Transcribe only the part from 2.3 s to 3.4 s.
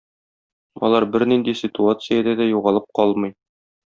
дә югалып калмый.